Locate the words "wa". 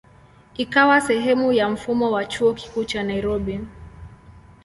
2.11-2.25